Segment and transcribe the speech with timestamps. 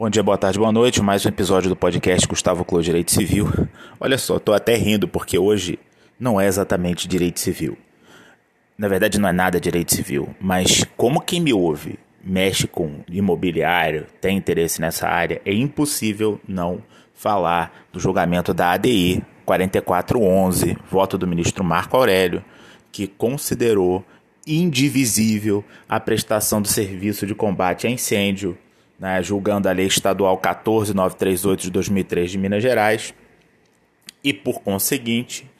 [0.00, 1.02] Bom dia, boa tarde, boa noite.
[1.02, 3.46] Mais um episódio do podcast Gustavo Clô Direito Civil.
[4.00, 5.78] Olha só, tô até rindo porque hoje
[6.18, 7.76] não é exatamente direito civil.
[8.78, 14.06] Na verdade, não é nada direito civil, mas como quem me ouve mexe com imobiliário,
[14.22, 21.26] tem interesse nessa área, é impossível não falar do julgamento da ADI 4411, voto do
[21.26, 22.42] ministro Marco Aurélio,
[22.90, 24.02] que considerou
[24.46, 28.56] indivisível a prestação do serviço de combate a incêndio
[29.00, 33.14] né, julgando a Lei Estadual 14938 de 2003 de Minas Gerais,
[34.22, 35.50] e por conseguinte,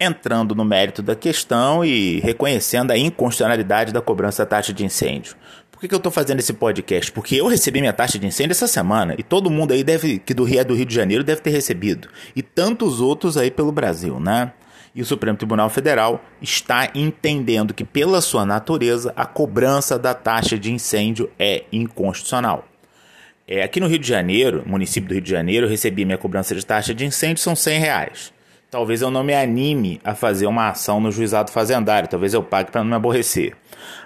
[0.00, 5.36] entrando no mérito da questão e reconhecendo a inconstitucionalidade da cobrança da taxa de incêndio.
[5.70, 7.12] Por que, que eu estou fazendo esse podcast?
[7.12, 10.34] Porque eu recebi minha taxa de incêndio essa semana e todo mundo aí deve que
[10.34, 13.70] do Rio é do Rio de Janeiro deve ter recebido e tantos outros aí pelo
[13.70, 14.52] Brasil, né?
[14.92, 20.58] E o Supremo Tribunal Federal está entendendo que pela sua natureza a cobrança da taxa
[20.58, 22.64] de incêndio é inconstitucional.
[23.50, 26.54] É, aqui no Rio de Janeiro, município do Rio de Janeiro, eu recebi minha cobrança
[26.54, 28.32] de taxa de incêndio, são 100 reais.
[28.70, 32.70] Talvez eu não me anime a fazer uma ação no juizado fazendário, talvez eu pague
[32.70, 33.56] para não me aborrecer.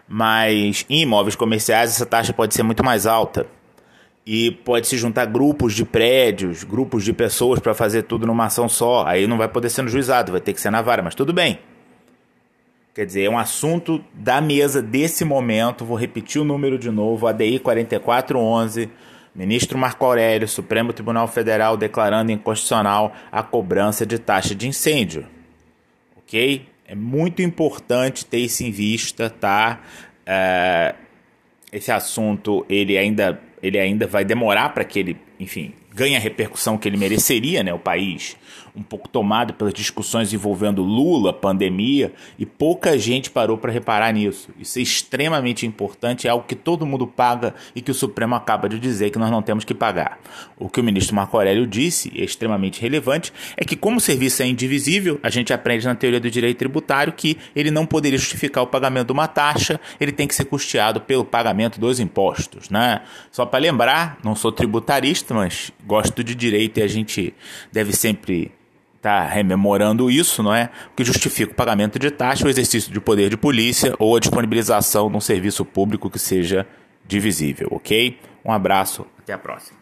[0.07, 3.49] Mas em imóveis comerciais essa taxa pode ser muito mais alta.
[4.25, 8.69] E pode se juntar grupos de prédios, grupos de pessoas para fazer tudo numa ação
[8.69, 9.05] só.
[9.05, 11.33] Aí não vai poder ser no juizado, vai ter que ser na vara, mas tudo
[11.33, 11.59] bem.
[12.95, 15.85] Quer dizer, é um assunto da mesa desse momento.
[15.85, 18.89] Vou repetir o número de novo: ADI 4411
[19.35, 25.27] Ministro Marco Aurélio, Supremo Tribunal Federal declarando inconstitucional a cobrança de taxa de incêndio.
[26.17, 26.67] Ok?
[26.87, 29.81] É muito importante ter isso em vista, tá?
[30.27, 30.95] É,
[31.73, 36.79] esse assunto ele ainda, ele ainda vai demorar para que ele, enfim, ganhe a repercussão
[36.79, 37.73] que ele mereceria, né?
[37.73, 38.37] O país
[38.75, 44.51] um pouco tomado pelas discussões envolvendo Lula, pandemia, e pouca gente parou para reparar nisso.
[44.59, 48.69] Isso é extremamente importante, é algo que todo mundo paga e que o Supremo acaba
[48.69, 50.19] de dizer que nós não temos que pagar.
[50.59, 54.01] O que o ministro Marco Aurélio disse, e é extremamente relevante, é que como o
[54.01, 58.19] serviço é indivisível, a gente aprende na teoria do direito tributário que ele não poderia
[58.19, 62.71] justificar o pagamento de uma taxa, ele tem que ser custeado pelo pagamento dos impostos,
[62.71, 63.03] né?
[63.31, 67.35] Só para lembrar, não sou tributarista, mas gosto de direito e a gente
[67.71, 68.53] deve sempre
[68.97, 70.71] está rememorando isso, não é?
[70.97, 75.11] Que justifica o pagamento de taxa, o exercício de poder de polícia ou a disponibilização
[75.11, 76.67] de um serviço público que seja
[77.05, 78.17] divisível, ok?
[78.45, 79.82] Um abraço, até a próxima.